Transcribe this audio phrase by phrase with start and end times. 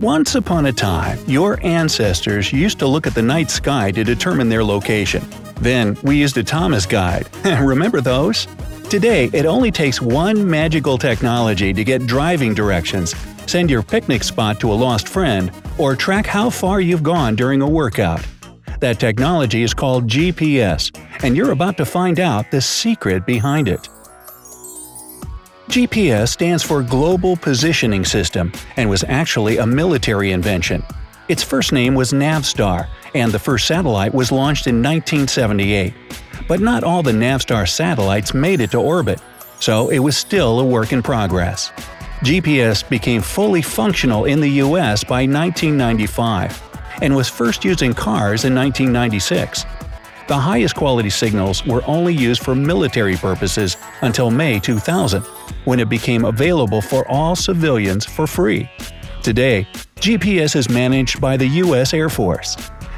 [0.00, 4.46] Once upon a time, your ancestors used to look at the night sky to determine
[4.46, 5.24] their location.
[5.62, 7.26] Then, we used a Thomas guide.
[7.62, 8.46] Remember those?
[8.90, 13.14] Today, it only takes one magical technology to get driving directions,
[13.46, 17.62] send your picnic spot to a lost friend, or track how far you've gone during
[17.62, 18.22] a workout.
[18.80, 23.88] That technology is called GPS, and you're about to find out the secret behind it.
[25.68, 30.82] GPS stands for Global Positioning System and was actually a military invention.
[31.28, 35.92] Its first name was Navstar, and the first satellite was launched in 1978.
[36.46, 39.20] But not all the Navstar satellites made it to orbit,
[39.58, 41.72] so it was still a work in progress.
[42.22, 46.62] GPS became fully functional in the US by 1995
[47.02, 49.66] and was first used in cars in 1996.
[50.28, 55.22] The highest quality signals were only used for military purposes until May 2000,
[55.66, 58.68] when it became available for all civilians for free.
[59.22, 61.94] Today, GPS is managed by the U.S.
[61.94, 62.56] Air Force.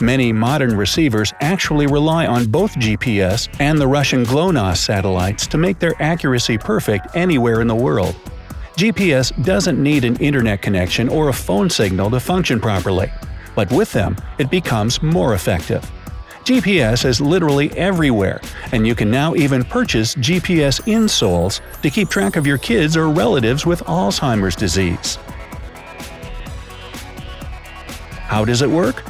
[0.00, 5.78] Many modern receivers actually rely on both GPS and the Russian GLONASS satellites to make
[5.78, 8.16] their accuracy perfect anywhere in the world.
[8.76, 13.12] GPS doesn't need an internet connection or a phone signal to function properly,
[13.54, 15.84] but with them, it becomes more effective.
[16.44, 18.40] GPS is literally everywhere,
[18.72, 23.10] and you can now even purchase GPS insoles to keep track of your kids or
[23.10, 25.16] relatives with Alzheimer's disease.
[28.26, 29.04] How does it work?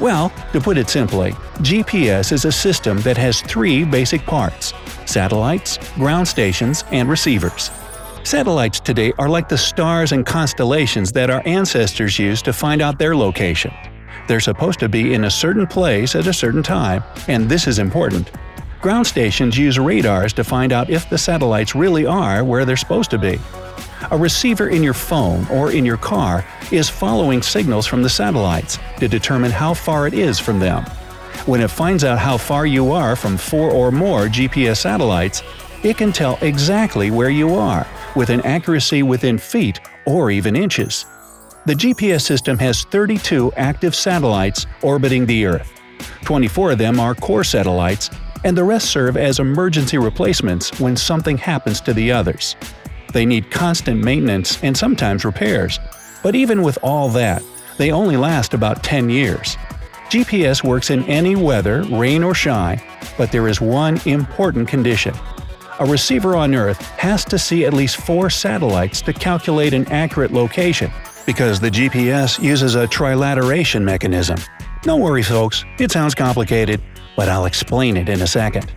[0.00, 1.32] Well, to put it simply,
[1.62, 4.74] GPS is a system that has three basic parts
[5.06, 7.70] satellites, ground stations, and receivers.
[8.24, 12.98] Satellites today are like the stars and constellations that our ancestors used to find out
[12.98, 13.72] their location.
[14.26, 17.78] They're supposed to be in a certain place at a certain time, and this is
[17.78, 18.30] important.
[18.80, 23.10] Ground stations use radars to find out if the satellites really are where they're supposed
[23.10, 23.38] to be.
[24.10, 28.78] A receiver in your phone or in your car is following signals from the satellites
[28.98, 30.84] to determine how far it is from them.
[31.46, 35.42] When it finds out how far you are from four or more GPS satellites,
[35.82, 37.86] it can tell exactly where you are,
[38.16, 41.06] with an accuracy within feet or even inches.
[41.66, 45.72] The GPS system has 32 active satellites orbiting the Earth.
[46.22, 48.08] 24 of them are core satellites,
[48.44, 52.54] and the rest serve as emergency replacements when something happens to the others.
[53.12, 55.80] They need constant maintenance and sometimes repairs,
[56.22, 57.42] but even with all that,
[57.78, 59.56] they only last about 10 years.
[60.08, 62.80] GPS works in any weather, rain or shine,
[63.18, 65.16] but there is one important condition.
[65.80, 70.32] A receiver on Earth has to see at least four satellites to calculate an accurate
[70.32, 70.92] location,
[71.26, 74.38] because the GPS uses a trilateration mechanism.
[74.82, 76.80] Don't worry, folks, it sounds complicated,
[77.16, 78.72] but I'll explain it in a second.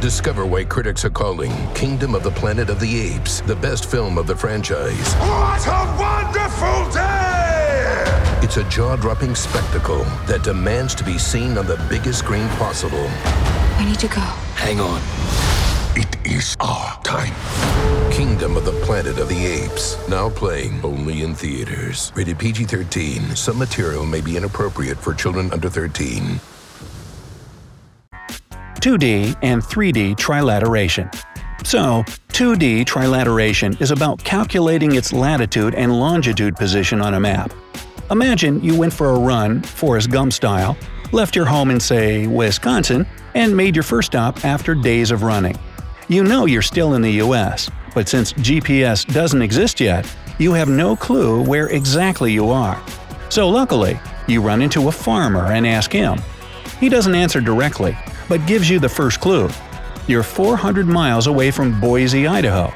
[0.00, 4.18] Discover why critics are calling Kingdom of the Planet of the Apes the best film
[4.18, 5.14] of the franchise.
[5.14, 8.40] What a wonderful day!
[8.44, 13.10] It's a jaw dropping spectacle that demands to be seen on the biggest screen possible.
[13.78, 14.20] We need to go.
[14.60, 15.00] Hang on.
[15.96, 17.32] It is our time.
[18.14, 19.98] Kingdom of the Planet of the Apes.
[20.08, 22.12] Now playing only in theaters.
[22.14, 23.34] Rated PG 13.
[23.34, 26.38] Some material may be inappropriate for children under 13.
[28.76, 31.12] 2D and 3D trilateration.
[31.66, 37.52] So, 2D trilateration is about calculating its latitude and longitude position on a map.
[38.12, 40.76] Imagine you went for a run, Forrest Gump style,
[41.10, 45.58] left your home in, say, Wisconsin, and made your first stop after days of running.
[46.06, 50.06] You know you're still in the US, but since GPS doesn't exist yet,
[50.38, 52.82] you have no clue where exactly you are.
[53.28, 56.20] So luckily, you run into a farmer and ask him.
[56.80, 57.96] He doesn't answer directly,
[58.28, 59.48] but gives you the first clue.
[60.06, 62.72] You're 400 miles away from Boise, Idaho.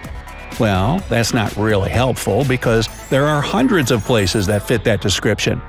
[0.59, 5.61] Well, that's not really helpful because there are hundreds of places that fit that description.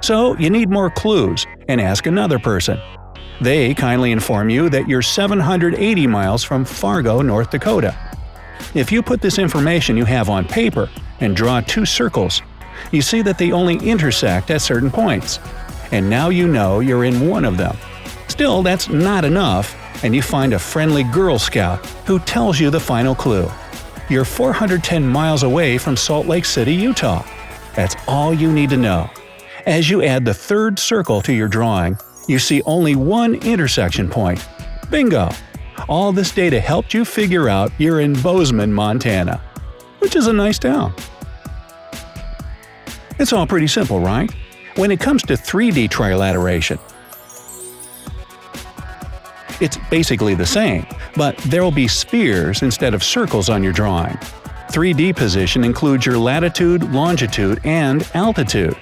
[0.00, 2.78] So you need more clues and ask another person.
[3.40, 8.07] They kindly inform you that you're 780 miles from Fargo, North Dakota.
[8.74, 12.42] If you put this information you have on paper and draw two circles,
[12.92, 15.40] you see that they only intersect at certain points.
[15.90, 17.76] And now you know you're in one of them.
[18.28, 19.74] Still, that's not enough,
[20.04, 23.48] and you find a friendly Girl Scout who tells you the final clue.
[24.08, 27.24] you're 410 miles away from Salt Lake City, Utah.
[27.74, 29.10] That's all you need to know.
[29.66, 34.46] As you add the third circle to your drawing, you see only one intersection point.
[34.90, 35.30] Bingo!
[35.86, 39.40] All this data helped you figure out you're in Bozeman, Montana,
[39.98, 40.94] which is a nice town.
[43.18, 44.30] It's all pretty simple, right?
[44.76, 46.78] When it comes to 3D trilateration,
[49.60, 50.86] it's basically the same,
[51.16, 54.16] but there'll be spheres instead of circles on your drawing.
[54.70, 58.76] 3D position includes your latitude, longitude, and altitude.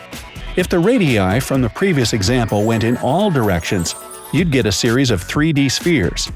[0.57, 3.95] If the radii from the previous example went in all directions,
[4.33, 6.31] you'd get a series of 3D spheres.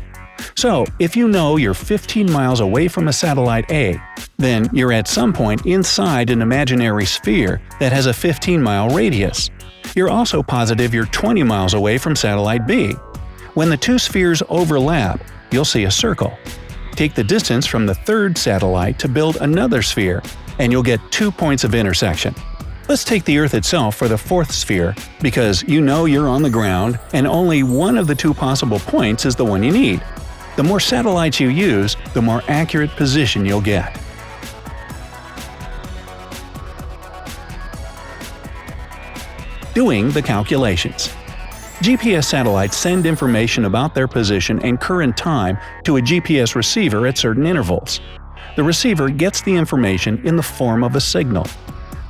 [0.57, 4.01] So, if you know you're 15 miles away from a satellite A,
[4.39, 9.51] then you're at some point inside an imaginary sphere that has a 15 mile radius.
[9.95, 12.95] You're also positive you're 20 miles away from satellite B,
[13.55, 16.33] when the two spheres overlap, you'll see a circle.
[16.93, 20.23] Take the distance from the third satellite to build another sphere,
[20.61, 22.33] and you'll get two points of intersection.
[22.89, 26.51] Let's take the Earth itself for the fourth sphere, because you know you're on the
[26.51, 30.01] ground and only one of the two possible points is the one you need.
[30.61, 33.99] The more satellites you use, the more accurate position you'll get.
[39.73, 41.09] Doing the calculations.
[41.81, 47.17] GPS satellites send information about their position and current time to a GPS receiver at
[47.17, 48.03] certain intervals.
[48.57, 51.47] The receiver gets the information in the form of a signal.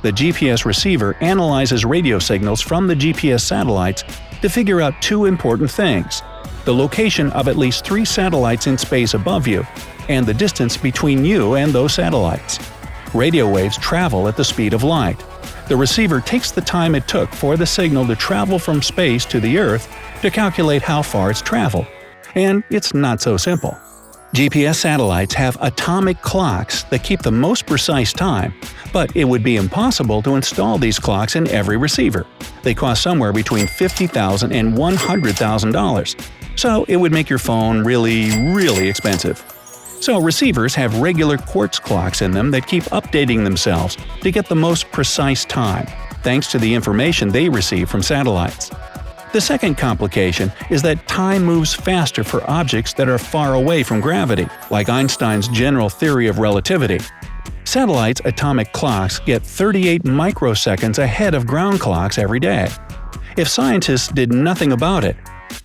[0.01, 4.03] The GPS receiver analyzes radio signals from the GPS satellites
[4.41, 6.21] to figure out two important things
[6.65, 9.65] the location of at least three satellites in space above you,
[10.09, 12.59] and the distance between you and those satellites.
[13.13, 15.23] Radio waves travel at the speed of light.
[15.67, 19.39] The receiver takes the time it took for the signal to travel from space to
[19.39, 21.87] the Earth to calculate how far it's traveled.
[22.35, 23.77] And it's not so simple.
[24.33, 28.53] GPS satellites have atomic clocks that keep the most precise time,
[28.93, 32.25] but it would be impossible to install these clocks in every receiver.
[32.63, 36.31] They cost somewhere between $50,000 and $100,000.
[36.55, 39.43] So it would make your phone really, really expensive.
[39.99, 44.55] So receivers have regular quartz clocks in them that keep updating themselves to get the
[44.55, 45.85] most precise time,
[46.23, 48.71] thanks to the information they receive from satellites.
[49.31, 54.01] The second complication is that time moves faster for objects that are far away from
[54.01, 56.99] gravity, like Einstein's general theory of relativity.
[57.63, 62.69] Satellites' atomic clocks get 38 microseconds ahead of ground clocks every day.
[63.37, 65.15] If scientists did nothing about it,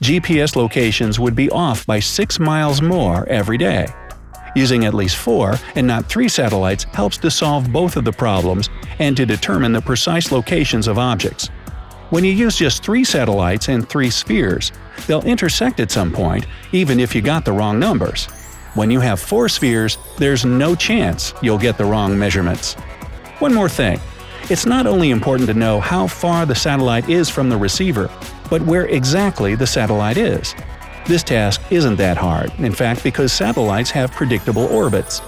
[0.00, 3.86] GPS locations would be off by 6 miles more every day.
[4.54, 8.70] Using at least four, and not three satellites helps to solve both of the problems
[8.98, 11.48] and to determine the precise locations of objects.
[12.10, 14.72] When you use just three satellites and three spheres,
[15.06, 18.26] they'll intersect at some point, even if you got the wrong numbers.
[18.74, 22.74] When you have four spheres, there's no chance you'll get the wrong measurements.
[23.40, 24.00] One more thing.
[24.48, 28.08] It's not only important to know how far the satellite is from the receiver,
[28.48, 30.54] but where exactly the satellite is.
[31.06, 35.20] This task isn't that hard, in fact, because satellites have predictable orbits.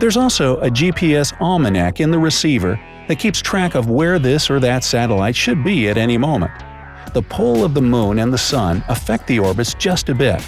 [0.00, 4.58] There's also a GPS almanac in the receiver that keeps track of where this or
[4.58, 6.50] that satellite should be at any moment.
[7.14, 10.44] The pull of the Moon and the Sun affect the orbits just a bit,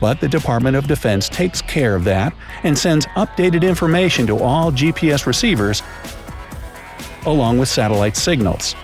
[0.00, 2.34] but the Department of Defense takes care of that
[2.64, 5.84] and sends updated information to all GPS receivers
[7.26, 8.74] along with satellite signals.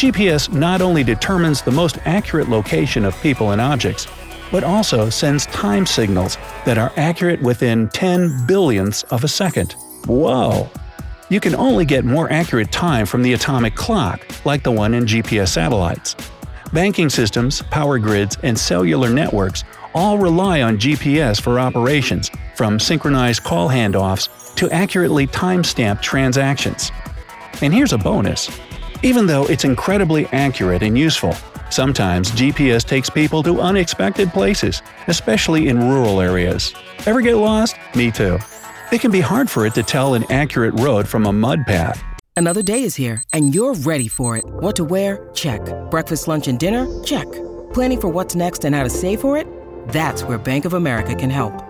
[0.00, 4.06] GPS not only determines the most accurate location of people and objects,
[4.50, 9.74] but also sends time signals that are accurate within 10 billionths of a second.
[10.06, 10.70] Whoa!
[11.28, 15.04] You can only get more accurate time from the atomic clock, like the one in
[15.04, 16.16] GPS satellites.
[16.72, 23.44] Banking systems, power grids, and cellular networks all rely on GPS for operations, from synchronized
[23.44, 26.92] call handoffs to accurately time-stamped transactions.
[27.62, 28.50] And here's a bonus
[29.02, 31.32] even though it's incredibly accurate and useful,
[31.70, 36.74] sometimes GPS takes people to unexpected places, especially in rural areas.
[37.06, 37.76] Ever get lost?
[37.94, 38.38] Me too.
[38.92, 42.02] It can be hard for it to tell an accurate road from a mud path.
[42.36, 44.44] Another day is here, and you're ready for it.
[44.46, 45.30] What to wear?
[45.34, 45.60] Check.
[45.90, 46.86] Breakfast, lunch, and dinner?
[47.02, 47.30] Check.
[47.72, 49.46] Planning for what's next and how to save for it?
[49.88, 51.69] That's where Bank of America can help.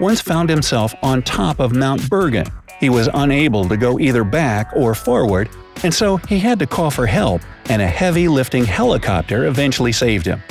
[0.00, 2.46] once found himself on top of Mount Bergen.
[2.80, 5.48] He was unable to go either back or forward,
[5.82, 10.26] and so he had to call for help, and a heavy lifting helicopter eventually saved
[10.26, 10.42] him.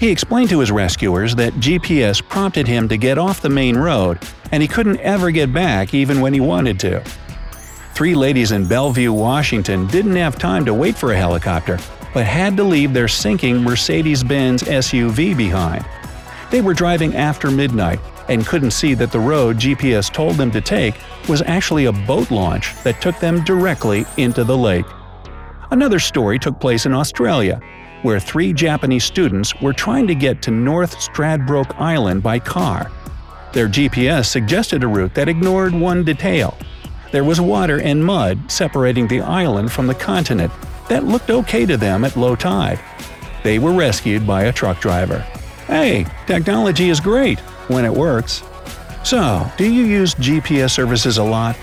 [0.00, 4.18] He explained to his rescuers that GPS prompted him to get off the main road,
[4.52, 7.02] and he couldn't ever get back even when he wanted to.
[7.94, 11.78] Three ladies in Bellevue, Washington didn't have time to wait for a helicopter,
[12.12, 15.84] but had to leave their sinking Mercedes Benz SUV behind.
[16.50, 20.60] They were driving after midnight and couldn't see that the road GPS told them to
[20.60, 20.94] take
[21.28, 24.86] was actually a boat launch that took them directly into the lake.
[25.70, 27.60] Another story took place in Australia,
[28.02, 32.90] where three Japanese students were trying to get to North Stradbroke Island by car.
[33.52, 36.56] Their GPS suggested a route that ignored one detail
[37.14, 40.52] there was water and mud separating the island from the continent
[40.88, 42.80] that looked okay to them at low tide.
[43.44, 45.20] They were rescued by a truck driver.
[45.68, 48.42] Hey, technology is great when it works.
[49.04, 51.56] So, do you use GPS services a lot?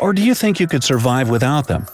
[0.00, 1.86] Or do you think you could survive without them?